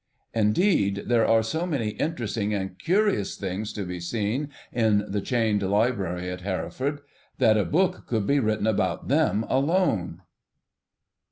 [0.33, 5.61] Indeed, there are so many interesting and curious things to be seen in the chained
[5.61, 7.01] library at Hereford
[7.37, 10.21] that a book could be written about them alone.